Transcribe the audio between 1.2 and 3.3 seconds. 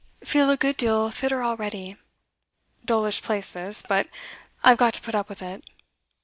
already. Dullish